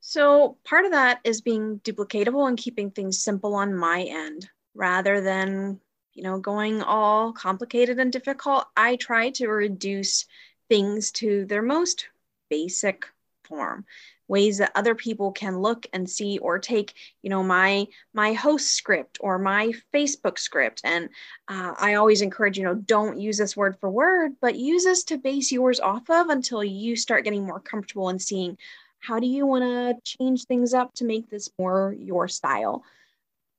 So, 0.01 0.59
part 0.65 0.85
of 0.85 0.93
that 0.93 1.21
is 1.25 1.41
being 1.41 1.81
duplicatable 1.81 2.47
and 2.47 2.57
keeping 2.57 2.91
things 2.91 3.23
simple 3.23 3.55
on 3.55 3.75
my 3.75 4.03
end 4.03 4.49
rather 4.75 5.21
than, 5.21 5.81
you 6.15 6.23
know, 6.23 6.39
going 6.39 6.83
all 6.83 7.33
complicated 7.33 7.99
and 7.99 8.13
difficult. 8.13 8.67
I 8.77 8.97
try 8.97 9.31
to 9.31 9.49
reduce 9.49 10.25
things 10.69 11.11
to 11.13 11.45
their 11.47 11.63
most 11.63 12.09
basic 12.49 13.07
form 13.45 13.87
ways 14.29 14.59
that 14.59 14.73
other 14.75 14.95
people 14.95 15.33
can 15.33 15.59
look 15.59 15.87
and 15.93 16.09
see 16.09 16.39
or 16.39 16.59
take 16.59 16.95
you 17.23 17.31
know 17.31 17.43
my 17.43 17.87
my 18.13 18.33
host 18.33 18.71
script 18.71 19.19
or 19.21 19.39
my 19.39 19.73
facebook 19.93 20.39
script. 20.39 20.81
And 20.85 21.09
uh, 21.49 21.75
i 21.79 21.95
always 21.95 22.23
encourage 22.23 22.59
you 22.59 22.65
know 22.65 22.75
don't 22.75 23.19
use 23.19 23.39
this 23.39 23.57
word 23.57 23.77
for 23.81 23.91
word 23.91 24.33
but 24.41 24.57
use 24.57 24.85
this 24.85 25.05
to 25.05 25.19
base 25.19 25.51
yours 25.51 25.81
off 25.81 26.09
of 26.11 26.29
until 26.29 26.63
you 26.63 26.97
start 26.97 27.25
getting 27.25 27.47
more 27.47 27.61
comfortable 27.61 28.09
and 28.09 28.21
seeing 28.21 28.57
how 29.01 29.21
do 29.21 29.27
you 29.27 29.47
want 29.47 29.65
to 29.65 30.17
change 30.17 30.45
things 30.45 30.75
up 30.75 30.95
to 30.95 31.05
make 31.05 31.31
this 31.31 31.51
more 31.59 31.95
your 31.99 32.29
style. 32.29 32.85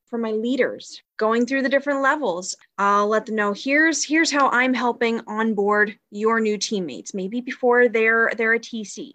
For 0.10 0.18
my 0.18 0.32
leaders 0.32 1.04
going 1.18 1.46
through 1.46 1.62
the 1.62 1.70
different 1.70 2.02
levels 2.02 2.56
i'll 2.80 3.08
let 3.08 3.28
them 3.28 3.36
know 3.36 3.54
here's 3.54 4.04
here's 4.04 4.32
how 4.32 4.50
i'm 4.50 4.74
helping 4.74 5.22
onboard 5.28 6.00
your 6.10 6.40
new 6.40 6.58
teammates. 6.58 7.14
Maybe 7.14 7.42
before 7.42 7.90
they're 7.90 8.32
they're 8.36 8.56
a 8.56 8.60
tc 8.60 9.12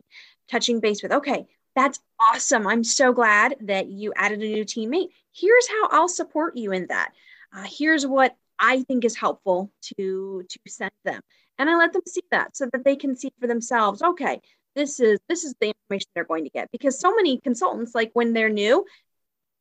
touching 0.51 0.81
base 0.81 1.03
with, 1.03 1.13
okay, 1.13 1.47
that's 1.75 2.01
awesome. 2.21 2.67
I'm 2.67 2.85
so 2.85 3.13
glad 3.13 3.57
that 3.63 3.89
you 3.89 4.13
added 4.17 4.43
a 4.43 4.49
new 4.49 4.65
teammate. 4.65 5.09
Here's 5.33 5.69
how 5.69 5.89
I'll 5.91 6.09
support 6.09 6.57
you 6.57 6.73
in 6.73 6.87
that. 6.89 7.13
Uh, 7.55 7.65
here's 7.67 8.07
what 8.07 8.37
I 8.59 8.83
think 8.83 9.05
is 9.05 9.17
helpful 9.17 9.73
to 9.83 10.45
to 10.49 10.59
send 10.69 10.93
them, 11.05 11.21
and 11.59 11.69
I 11.69 11.77
let 11.77 11.93
them 11.93 12.03
see 12.07 12.23
that 12.31 12.57
so 12.57 12.69
that 12.73 12.85
they 12.85 12.97
can 12.97 13.17
see 13.17 13.33
for 13.41 13.47
themselves. 13.47 14.03
Okay, 14.03 14.41
this 14.77 15.01
is 15.01 15.19
this 15.29 15.45
is 15.45 15.55
the 15.61 15.69
information 15.69 16.09
they're 16.15 16.25
going 16.25 16.45
to 16.45 16.51
get 16.51 16.71
because 16.71 16.99
so 16.99 17.15
many 17.15 17.39
consultants, 17.41 17.95
like 17.95 18.11
when 18.15 18.33
they're 18.33 18.49
new, 18.49 18.85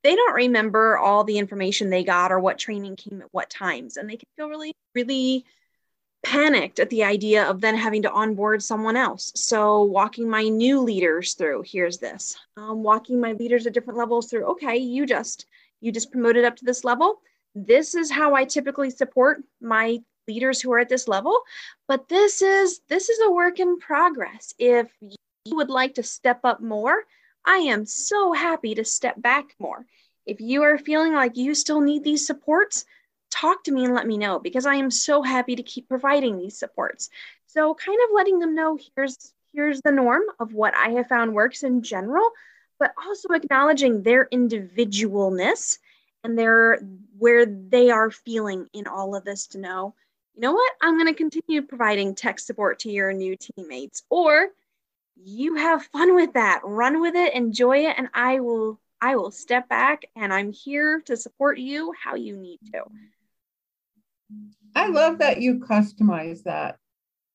they 0.04 0.16
don't 0.16 0.36
remember 0.36 0.98
all 0.98 1.24
the 1.24 1.40
information 1.40 1.90
they 1.90 2.04
got 2.04 2.32
or 2.32 2.40
what 2.40 2.60
training 2.60 2.96
came 2.96 3.22
at 3.22 3.30
what 3.32 3.50
times, 3.50 3.98
and 3.98 4.10
they 4.10 4.18
can 4.18 4.30
feel 4.36 4.50
really 4.50 4.76
really 4.94 5.46
panicked 6.24 6.80
at 6.80 6.90
the 6.90 7.04
idea 7.04 7.44
of 7.44 7.62
then 7.62 7.76
having 7.76 8.02
to 8.02 8.12
onboard 8.12 8.64
someone 8.64 8.96
else. 8.96 9.32
So, 9.36 9.84
walking 9.84 10.30
my 10.30 10.44
new 10.44 10.80
leaders 10.80 11.34
through 11.34 11.64
here's 11.66 11.98
this, 11.98 12.36
um, 12.58 12.82
walking 12.84 13.20
my 13.20 13.34
leaders 13.34 13.68
at 13.68 13.74
different 13.74 14.00
levels 14.00 14.30
through. 14.30 14.46
Okay, 14.52 14.78
you 14.78 15.06
just 15.06 15.46
you 15.82 15.92
just 15.92 16.12
promoted 16.12 16.46
up 16.46 16.56
to 16.58 16.66
this 16.66 16.84
level. 16.84 17.22
This 17.56 17.94
is 17.94 18.10
how 18.10 18.34
I 18.34 18.46
typically 18.46 18.90
support 18.90 19.44
my 19.62 20.00
leaders 20.28 20.62
who 20.62 20.72
are 20.72 20.80
at 20.80 20.90
this 20.90 21.08
level, 21.08 21.38
but 21.88 22.08
this 22.08 22.42
is 22.42 22.80
this 22.88 23.10
is 23.10 23.20
a 23.22 23.32
work 23.32 23.60
in 23.60 23.78
progress. 23.78 24.54
If 24.58 24.88
you 25.02 25.56
would 25.56 25.70
like 25.70 25.96
to 25.96 26.04
step 26.04 26.40
up 26.44 26.62
more, 26.62 27.04
I 27.46 27.58
am 27.58 27.86
so 27.86 28.32
happy 28.32 28.76
to 28.76 28.86
step 28.86 29.22
back 29.22 29.56
more. 29.60 29.86
If 30.26 30.40
you 30.40 30.64
are 30.64 30.78
feeling 30.78 31.14
like 31.14 31.36
you 31.36 31.54
still 31.54 31.82
need 31.82 32.04
these 32.04 32.26
supports, 32.26 32.86
talk 33.34 33.64
to 33.64 33.72
me 33.72 33.84
and 33.86 33.94
let 33.94 34.08
me 34.08 34.18
know 34.18 34.40
because 34.40 34.66
I 34.66 34.76
am 34.76 34.92
so 34.92 35.24
happy 35.24 35.56
to 35.56 35.64
keep 35.64 35.90
providing 35.90 36.38
these 36.38 36.58
supports. 36.58 37.10
So 37.48 37.74
kind 37.74 37.98
of 38.04 38.16
letting 38.16 38.40
them 38.40 38.56
know 38.56 38.78
here's 38.96 39.34
here's 39.54 39.82
the 39.82 39.92
norm 39.92 40.24
of 40.40 40.54
what 40.54 40.76
I 40.76 40.90
have 40.90 41.08
found 41.08 41.34
works 41.34 41.64
in 41.64 41.84
general, 41.84 42.30
but 42.80 42.94
also 42.98 43.30
acknowledging 43.30 44.02
their 44.02 44.28
individualness 44.32 45.78
and 46.24 46.38
their 46.38 46.80
where 47.18 47.46
they 47.46 47.90
are 47.92 48.12
feeling 48.12 48.68
in 48.74 48.88
all 48.88 49.16
of 49.16 49.26
this 49.26 49.48
to 49.48 49.58
know, 49.58 49.96
you 50.36 50.42
know 50.42 50.54
what? 50.54 50.72
I'm 50.82 50.98
going 50.98 51.14
to 51.14 51.18
continue 51.18 51.62
providing 51.62 52.16
tech 52.16 52.40
support 52.40 52.80
to 52.80 52.92
your 52.92 53.14
new 53.14 53.36
teammates 53.36 54.04
or 54.10 54.50
you 55.16 55.56
have 55.56 55.86
fun 55.86 56.16
with 56.16 56.34
that. 56.34 56.62
Run 56.64 57.02
with 57.02 57.16
it, 57.16 57.34
enjoy 57.34 57.86
it 57.88 57.96
and 57.98 58.10
I 58.14 58.40
will 58.40 58.80
I 59.02 59.18
will 59.18 59.32
step 59.32 59.68
back 59.68 60.06
and 60.16 60.34
I'm 60.34 60.54
here 60.54 61.02
to 61.08 61.18
support 61.18 61.58
you 61.58 61.94
how 62.02 62.16
you 62.16 62.38
need 62.38 62.60
to. 62.72 62.84
I 64.76 64.88
love 64.88 65.20
that 65.20 65.42
you 65.42 65.60
customize 65.60 66.44
that, 66.44 66.78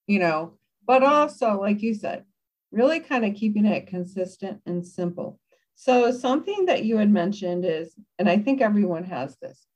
you 0.07 0.19
know, 0.19 0.55
but 0.87 1.03
also, 1.03 1.61
like 1.61 1.83
you 1.83 1.95
said, 1.95 2.25
really 2.73 3.01
kind 3.01 3.25
of 3.25 3.35
keeping 3.35 3.67
it 3.67 3.87
consistent 3.87 4.61
and 4.67 4.87
simple. 4.87 5.39
So, 5.75 6.11
something 6.11 6.67
that 6.67 6.85
you 6.85 6.99
had 6.99 7.11
mentioned 7.11 7.65
is, 7.65 7.95
and 8.19 8.29
I 8.29 8.39
think 8.39 8.61
everyone 8.61 9.05
has 9.05 9.37
this 9.41 9.69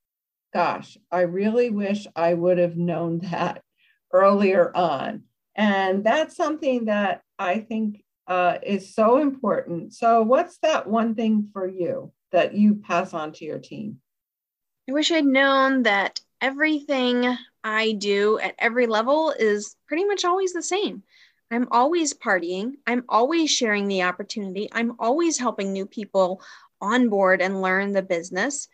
gosh, 0.52 0.98
I 1.10 1.22
really 1.22 1.70
wish 1.70 2.06
I 2.14 2.34
would 2.34 2.58
have 2.58 2.76
known 2.76 3.18
that 3.30 3.62
earlier 4.12 4.74
on. 4.76 5.24
And 5.54 6.04
that's 6.04 6.36
something 6.36 6.86
that 6.86 7.22
I 7.38 7.58
think 7.60 8.02
uh, 8.26 8.58
is 8.62 8.94
so 8.94 9.18
important. 9.18 9.94
So, 9.94 10.22
what's 10.22 10.58
that 10.58 10.86
one 10.86 11.14
thing 11.14 11.48
for 11.52 11.68
you 11.68 12.12
that 12.30 12.54
you 12.54 12.76
pass 12.76 13.12
on 13.12 13.32
to 13.32 13.44
your 13.44 13.58
team? 13.58 13.98
I 14.88 14.92
wish 14.92 15.12
I'd 15.12 15.24
known 15.24 15.82
that 15.82 16.20
everything 16.42 17.38
I 17.64 17.92
do 17.92 18.38
at 18.40 18.56
every 18.58 18.86
level 18.86 19.30
is 19.30 19.76
pretty 19.86 20.04
much 20.04 20.24
always 20.24 20.52
the 20.52 20.62
same. 20.62 21.04
I'm 21.50 21.68
always 21.70 22.12
partying. 22.12 22.72
I'm 22.86 23.04
always 23.08 23.50
sharing 23.50 23.86
the 23.86 24.02
opportunity. 24.02 24.68
I'm 24.72 24.96
always 24.98 25.38
helping 25.38 25.72
new 25.72 25.86
people 25.86 26.42
on 26.80 27.08
board 27.08 27.40
and 27.40 27.62
learn 27.62 27.92
the 27.92 28.02
business. 28.02 28.68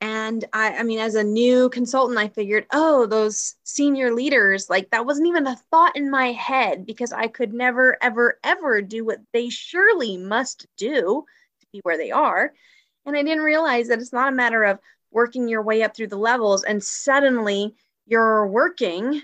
And 0.00 0.44
I, 0.52 0.78
I 0.78 0.82
mean, 0.82 0.98
as 0.98 1.14
a 1.14 1.22
new 1.22 1.68
consultant, 1.68 2.18
I 2.18 2.26
figured, 2.26 2.66
oh, 2.72 3.06
those 3.06 3.54
senior 3.62 4.12
leaders, 4.12 4.68
like 4.68 4.90
that 4.90 5.06
wasn't 5.06 5.28
even 5.28 5.46
a 5.46 5.60
thought 5.70 5.96
in 5.96 6.10
my 6.10 6.32
head 6.32 6.84
because 6.84 7.12
I 7.12 7.28
could 7.28 7.54
never, 7.54 7.96
ever, 8.02 8.40
ever 8.42 8.82
do 8.82 9.04
what 9.04 9.20
they 9.32 9.48
surely 9.48 10.16
must 10.16 10.66
do 10.76 11.24
to 11.60 11.66
be 11.72 11.80
where 11.84 11.98
they 11.98 12.10
are. 12.10 12.52
And 13.06 13.16
I 13.16 13.22
didn't 13.22 13.44
realize 13.44 13.88
that 13.88 14.00
it's 14.00 14.12
not 14.12 14.32
a 14.32 14.36
matter 14.36 14.64
of 14.64 14.80
working 15.12 15.48
your 15.48 15.62
way 15.62 15.82
up 15.82 15.94
through 15.94 16.08
the 16.08 16.16
levels 16.16 16.64
and 16.64 16.82
suddenly 16.82 17.74
you're 18.06 18.46
working 18.46 19.22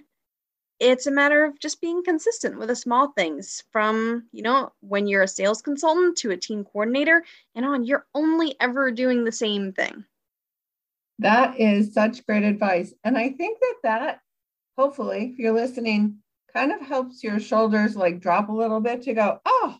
it's 0.81 1.09
a 1.09 1.11
matter 1.11 1.45
of 1.45 1.59
just 1.59 1.81
being 1.81 2.05
consistent 2.05 2.59
with 2.59 2.69
the 2.69 2.77
small 2.77 3.13
things 3.13 3.65
from 3.73 4.25
you 4.33 4.43
know 4.43 4.73
when 4.81 5.07
you're 5.07 5.23
a 5.23 5.29
sales 5.29 5.61
consultant 5.63 6.17
to 6.17 6.31
a 6.31 6.37
team 6.37 6.65
coordinator 6.65 7.25
and 7.55 7.65
on 7.65 7.85
you're 7.85 8.07
only 8.15 8.55
ever 8.61 8.91
doing 8.91 9.25
the 9.25 9.33
same 9.33 9.73
thing. 9.73 10.05
That 11.21 11.59
is 11.59 11.93
such 11.93 12.25
great 12.27 12.45
advice. 12.45 12.95
And 13.05 13.19
i 13.19 13.31
think 13.31 13.59
that 13.61 13.75
that 13.83 14.21
hopefully 14.77 15.31
if 15.33 15.39
you're 15.39 15.53
listening 15.53 16.19
kind 16.53 16.73
of 16.73 16.81
helps 16.81 17.23
your 17.25 17.41
shoulders 17.41 17.97
like 17.97 18.21
drop 18.21 18.49
a 18.49 18.53
little 18.53 18.81
bit 18.81 19.03
to 19.03 19.13
go 19.13 19.41
oh 19.45 19.77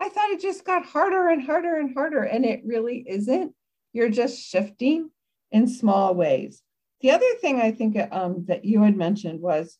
i 0.00 0.08
thought 0.08 0.30
it 0.30 0.40
just 0.40 0.64
got 0.64 0.84
harder 0.84 1.28
and 1.28 1.42
harder 1.42 1.76
and 1.76 1.94
harder. 1.94 2.22
And 2.22 2.44
it 2.46 2.62
really 2.64 3.04
isn't. 3.06 3.54
You're 3.92 4.08
just 4.08 4.40
shifting 4.40 5.10
in 5.50 5.68
small 5.68 6.14
ways. 6.14 6.62
The 7.00 7.12
other 7.12 7.34
thing 7.40 7.60
I 7.60 7.72
think 7.72 7.96
um, 8.12 8.44
that 8.48 8.64
you 8.64 8.82
had 8.82 8.96
mentioned 8.96 9.40
was 9.40 9.78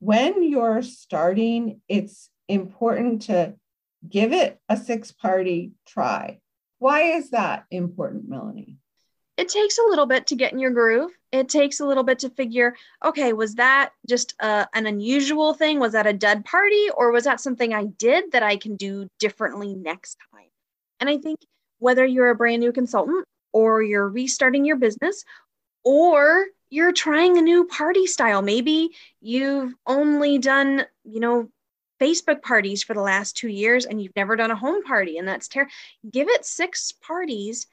when 0.00 0.42
you're 0.42 0.82
starting, 0.82 1.80
it's 1.88 2.28
important 2.48 3.22
to 3.22 3.54
give 4.08 4.32
it 4.32 4.60
a 4.68 4.76
six 4.76 5.12
party 5.12 5.72
try. 5.86 6.40
Why 6.78 7.02
is 7.16 7.30
that 7.30 7.64
important, 7.70 8.28
Melanie? 8.28 8.76
It 9.36 9.48
takes 9.48 9.78
a 9.78 9.86
little 9.88 10.06
bit 10.06 10.28
to 10.28 10.34
get 10.34 10.52
in 10.52 10.58
your 10.58 10.70
groove. 10.70 11.10
It 11.30 11.48
takes 11.48 11.80
a 11.80 11.86
little 11.86 12.04
bit 12.04 12.20
to 12.20 12.30
figure, 12.30 12.74
okay, 13.04 13.32
was 13.34 13.56
that 13.56 13.90
just 14.08 14.34
a, 14.40 14.66
an 14.74 14.86
unusual 14.86 15.52
thing? 15.52 15.78
Was 15.78 15.92
that 15.92 16.06
a 16.06 16.12
dud 16.12 16.44
party? 16.44 16.88
Or 16.96 17.12
was 17.12 17.24
that 17.24 17.40
something 17.40 17.74
I 17.74 17.84
did 17.84 18.32
that 18.32 18.42
I 18.42 18.56
can 18.56 18.76
do 18.76 19.08
differently 19.18 19.74
next 19.74 20.16
time? 20.32 20.48
And 21.00 21.10
I 21.10 21.18
think 21.18 21.38
whether 21.78 22.04
you're 22.04 22.30
a 22.30 22.34
brand 22.34 22.60
new 22.60 22.72
consultant 22.72 23.26
or 23.56 23.82
you're 23.82 24.06
restarting 24.06 24.66
your 24.66 24.76
business, 24.76 25.24
or 25.82 26.44
you're 26.68 26.92
trying 26.92 27.38
a 27.38 27.40
new 27.40 27.64
party 27.64 28.06
style. 28.06 28.42
Maybe 28.42 28.90
you've 29.22 29.72
only 29.86 30.36
done, 30.36 30.84
you 31.04 31.20
know, 31.20 31.48
Facebook 31.98 32.42
parties 32.42 32.82
for 32.82 32.92
the 32.92 33.00
last 33.00 33.34
two 33.34 33.48
years 33.48 33.86
and 33.86 34.02
you've 34.02 34.14
never 34.14 34.36
done 34.36 34.50
a 34.50 34.56
home 34.56 34.82
party, 34.82 35.16
and 35.16 35.26
that's 35.26 35.48
terrible. 35.48 35.72
Give 36.10 36.28
it 36.28 36.44
six 36.44 36.92
parties 36.92 37.66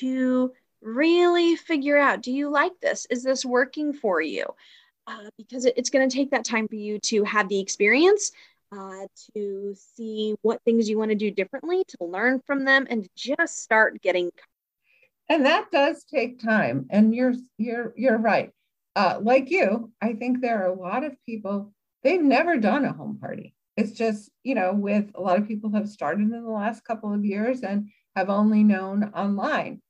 to 0.00 0.52
really 0.80 1.54
figure 1.56 1.98
out 1.98 2.22
do 2.22 2.32
you 2.32 2.48
like 2.48 2.72
this? 2.80 3.06
Is 3.10 3.22
this 3.22 3.44
working 3.44 3.92
for 3.92 4.22
you? 4.22 4.46
Uh, 5.06 5.28
because 5.36 5.66
it, 5.66 5.74
it's 5.76 5.90
going 5.90 6.08
to 6.08 6.16
take 6.16 6.30
that 6.30 6.46
time 6.46 6.66
for 6.66 6.76
you 6.76 6.98
to 6.98 7.24
have 7.24 7.50
the 7.50 7.60
experience, 7.60 8.32
uh, 8.72 9.06
to 9.34 9.74
see 9.94 10.34
what 10.40 10.62
things 10.64 10.88
you 10.88 10.96
want 10.96 11.10
to 11.10 11.14
do 11.14 11.30
differently, 11.30 11.84
to 11.88 11.98
learn 12.00 12.40
from 12.46 12.64
them, 12.64 12.86
and 12.88 13.06
just 13.14 13.62
start 13.62 14.00
getting 14.00 14.30
and 15.28 15.46
that 15.46 15.70
does 15.70 16.04
take 16.04 16.40
time. 16.40 16.86
And 16.90 17.14
you're 17.14 17.34
you're 17.58 17.92
you're 17.96 18.18
right. 18.18 18.50
Uh, 18.94 19.18
like 19.20 19.50
you, 19.50 19.92
I 20.00 20.14
think 20.14 20.40
there 20.40 20.62
are 20.62 20.68
a 20.68 20.80
lot 20.80 21.04
of 21.04 21.12
people 21.26 21.72
they've 22.02 22.22
never 22.22 22.56
done 22.56 22.84
a 22.84 22.92
home 22.92 23.18
party. 23.20 23.54
It's 23.76 23.92
just 23.92 24.30
you 24.42 24.54
know, 24.54 24.72
with 24.72 25.10
a 25.14 25.20
lot 25.20 25.38
of 25.38 25.48
people 25.48 25.70
have 25.72 25.88
started 25.88 26.22
in 26.22 26.44
the 26.44 26.50
last 26.50 26.84
couple 26.84 27.12
of 27.12 27.24
years 27.24 27.62
and 27.62 27.88
have 28.14 28.30
only 28.30 28.64
known 28.64 29.12
online. 29.14 29.82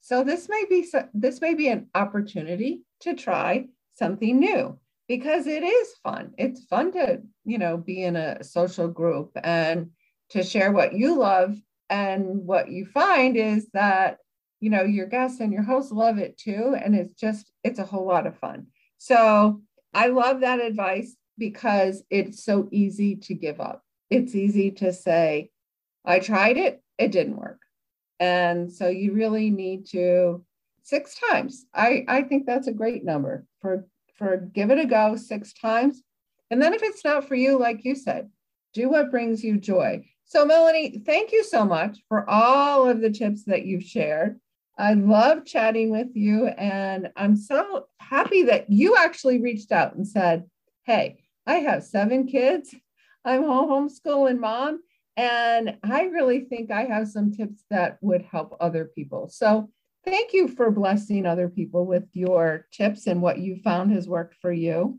So 0.00 0.24
this 0.24 0.48
may 0.48 0.64
be 0.68 0.86
this 1.14 1.40
may 1.40 1.54
be 1.54 1.68
an 1.68 1.88
opportunity 1.94 2.82
to 3.00 3.14
try 3.14 3.66
something 3.94 4.38
new 4.38 4.78
because 5.08 5.46
it 5.46 5.62
is 5.62 5.88
fun. 6.02 6.32
It's 6.38 6.64
fun 6.64 6.92
to, 6.92 7.20
you 7.44 7.58
know, 7.58 7.76
be 7.76 8.02
in 8.02 8.16
a 8.16 8.42
social 8.42 8.88
group 8.88 9.30
and 9.42 9.90
to 10.30 10.42
share 10.42 10.72
what 10.72 10.94
you 10.94 11.18
love. 11.18 11.56
And 11.90 12.46
what 12.46 12.70
you 12.70 12.86
find 12.86 13.36
is 13.36 13.68
that, 13.74 14.16
you 14.62 14.70
know, 14.70 14.84
your 14.84 15.06
guests 15.06 15.40
and 15.40 15.52
your 15.52 15.64
hosts 15.64 15.90
love 15.90 16.18
it 16.18 16.38
too. 16.38 16.76
And 16.80 16.94
it's 16.94 17.14
just, 17.14 17.50
it's 17.64 17.80
a 17.80 17.84
whole 17.84 18.06
lot 18.06 18.28
of 18.28 18.38
fun. 18.38 18.68
So 18.96 19.60
I 19.92 20.06
love 20.06 20.40
that 20.40 20.60
advice 20.60 21.16
because 21.36 22.04
it's 22.10 22.44
so 22.44 22.68
easy 22.70 23.16
to 23.16 23.34
give 23.34 23.60
up. 23.60 23.82
It's 24.08 24.36
easy 24.36 24.70
to 24.72 24.92
say, 24.92 25.50
I 26.04 26.20
tried 26.20 26.58
it, 26.58 26.80
it 26.96 27.10
didn't 27.10 27.38
work. 27.38 27.58
And 28.20 28.72
so 28.72 28.86
you 28.86 29.14
really 29.14 29.50
need 29.50 29.86
to 29.88 30.44
six 30.84 31.16
times. 31.28 31.66
I, 31.74 32.04
I 32.06 32.22
think 32.22 32.46
that's 32.46 32.68
a 32.68 32.72
great 32.72 33.04
number 33.04 33.44
for 33.60 33.84
for 34.14 34.36
give 34.36 34.70
it 34.70 34.78
a 34.78 34.86
go 34.86 35.16
six 35.16 35.52
times. 35.54 36.02
And 36.52 36.62
then 36.62 36.72
if 36.72 36.84
it's 36.84 37.04
not 37.04 37.26
for 37.26 37.34
you, 37.34 37.58
like 37.58 37.84
you 37.84 37.96
said, 37.96 38.30
do 38.74 38.88
what 38.88 39.10
brings 39.10 39.42
you 39.42 39.56
joy. 39.58 40.04
So, 40.24 40.46
Melanie, 40.46 41.02
thank 41.04 41.32
you 41.32 41.42
so 41.42 41.64
much 41.64 41.98
for 42.08 42.28
all 42.30 42.88
of 42.88 43.00
the 43.00 43.10
tips 43.10 43.44
that 43.44 43.66
you've 43.66 43.82
shared. 43.82 44.38
I 44.78 44.94
love 44.94 45.44
chatting 45.44 45.90
with 45.90 46.08
you, 46.14 46.46
and 46.46 47.10
I'm 47.16 47.36
so 47.36 47.86
happy 47.98 48.44
that 48.44 48.70
you 48.70 48.96
actually 48.96 49.40
reached 49.40 49.72
out 49.72 49.94
and 49.94 50.06
said, 50.06 50.44
Hey, 50.84 51.18
I 51.46 51.56
have 51.56 51.84
seven 51.84 52.26
kids. 52.26 52.74
I'm 53.24 53.44
home 53.44 53.88
homeschooling 53.88 54.38
mom, 54.38 54.80
and 55.16 55.76
I 55.82 56.04
really 56.04 56.40
think 56.40 56.70
I 56.70 56.84
have 56.84 57.08
some 57.08 57.32
tips 57.32 57.64
that 57.70 57.98
would 58.00 58.22
help 58.22 58.56
other 58.60 58.86
people. 58.86 59.28
So, 59.28 59.68
Thank 60.04 60.32
you 60.32 60.48
for 60.48 60.70
blessing 60.72 61.26
other 61.26 61.48
people 61.48 61.86
with 61.86 62.08
your 62.12 62.66
tips 62.72 63.06
and 63.06 63.22
what 63.22 63.38
you 63.38 63.56
found 63.62 63.92
has 63.92 64.08
worked 64.08 64.34
for 64.42 64.52
you. 64.52 64.98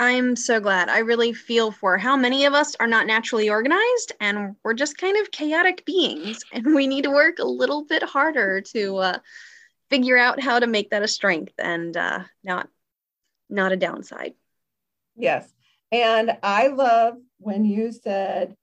I'm 0.00 0.34
so 0.34 0.60
glad. 0.60 0.88
I 0.88 1.00
really 1.00 1.34
feel 1.34 1.70
for 1.70 1.98
how 1.98 2.16
many 2.16 2.46
of 2.46 2.54
us 2.54 2.74
are 2.80 2.86
not 2.86 3.06
naturally 3.06 3.50
organized 3.50 4.12
and 4.18 4.56
we're 4.64 4.72
just 4.72 4.96
kind 4.96 5.18
of 5.18 5.30
chaotic 5.30 5.84
beings 5.84 6.42
and 6.54 6.74
we 6.74 6.86
need 6.86 7.04
to 7.04 7.10
work 7.10 7.38
a 7.38 7.44
little 7.44 7.84
bit 7.84 8.02
harder 8.02 8.62
to 8.62 8.96
uh, 8.96 9.18
figure 9.90 10.16
out 10.16 10.40
how 10.40 10.58
to 10.58 10.66
make 10.66 10.88
that 10.88 11.02
a 11.02 11.08
strength 11.08 11.52
and 11.58 11.98
uh, 11.98 12.20
not 12.42 12.70
not 13.50 13.72
a 13.72 13.76
downside. 13.76 14.32
Yes. 15.16 15.52
And 15.92 16.38
I 16.42 16.68
love 16.68 17.18
when 17.36 17.66
you 17.66 17.92
said 17.92 18.56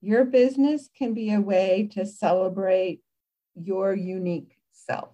your 0.00 0.24
business 0.24 0.88
can 0.96 1.12
be 1.12 1.34
a 1.34 1.40
way 1.42 1.90
to 1.92 2.06
celebrate 2.06 3.02
your 3.54 3.92
unique 3.92 4.56
self. 4.72 5.10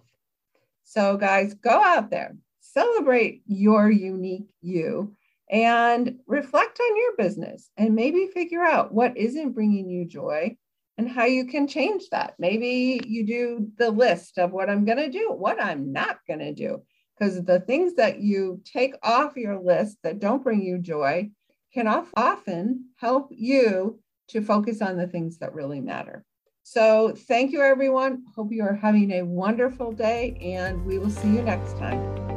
So, 0.85 1.17
guys, 1.17 1.55
go 1.55 1.83
out 1.83 2.09
there, 2.09 2.37
celebrate 2.61 3.41
your 3.47 3.91
unique 3.91 4.47
you, 4.61 5.17
and 5.49 6.15
reflect 6.27 6.79
on 6.79 6.97
your 6.97 7.15
business 7.17 7.69
and 7.77 7.95
maybe 7.95 8.27
figure 8.33 8.63
out 8.63 8.93
what 8.93 9.17
isn't 9.17 9.53
bringing 9.53 9.89
you 9.89 10.05
joy 10.05 10.55
and 10.97 11.09
how 11.09 11.25
you 11.25 11.45
can 11.45 11.67
change 11.67 12.03
that. 12.11 12.33
Maybe 12.39 13.01
you 13.05 13.25
do 13.25 13.67
the 13.77 13.91
list 13.91 14.37
of 14.37 14.51
what 14.51 14.69
I'm 14.69 14.83
going 14.83 14.97
to 14.97 15.09
do, 15.09 15.31
what 15.31 15.61
I'm 15.61 15.93
not 15.93 16.17
going 16.27 16.39
to 16.39 16.53
do, 16.53 16.83
because 17.17 17.43
the 17.43 17.59
things 17.61 17.95
that 17.95 18.19
you 18.19 18.61
take 18.65 18.95
off 19.03 19.37
your 19.37 19.59
list 19.59 19.97
that 20.03 20.19
don't 20.19 20.43
bring 20.43 20.61
you 20.61 20.79
joy 20.79 21.29
can 21.73 21.87
often 21.87 22.85
help 22.97 23.29
you 23.31 23.99
to 24.29 24.41
focus 24.41 24.81
on 24.81 24.97
the 24.97 25.07
things 25.07 25.37
that 25.37 25.53
really 25.53 25.79
matter. 25.79 26.25
So 26.63 27.13
thank 27.15 27.51
you, 27.51 27.61
everyone. 27.61 28.25
Hope 28.35 28.51
you 28.51 28.63
are 28.63 28.75
having 28.75 29.11
a 29.11 29.21
wonderful 29.23 29.93
day, 29.93 30.37
and 30.41 30.85
we 30.85 30.99
will 30.99 31.09
see 31.09 31.29
you 31.29 31.41
next 31.41 31.77
time. 31.77 32.36